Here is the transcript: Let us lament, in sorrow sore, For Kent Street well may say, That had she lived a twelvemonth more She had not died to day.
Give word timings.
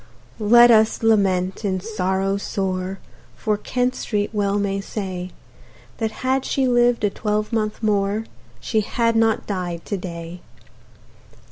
Let 0.39 0.71
us 0.71 1.03
lament, 1.03 1.63
in 1.63 1.79
sorrow 1.79 2.37
sore, 2.37 2.97
For 3.35 3.55
Kent 3.55 3.93
Street 3.93 4.31
well 4.33 4.57
may 4.57 4.81
say, 4.81 5.29
That 5.99 6.09
had 6.25 6.43
she 6.43 6.67
lived 6.67 7.03
a 7.03 7.11
twelvemonth 7.11 7.83
more 7.83 8.25
She 8.59 8.81
had 8.81 9.15
not 9.15 9.45
died 9.45 9.85
to 9.85 9.97
day. 9.97 10.41